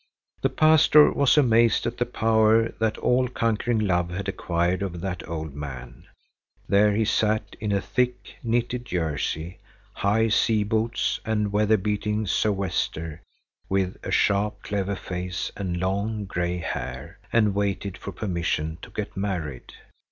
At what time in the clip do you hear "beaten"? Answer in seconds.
11.77-12.25